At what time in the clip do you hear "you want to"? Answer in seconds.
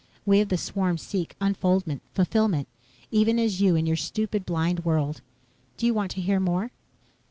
5.85-6.21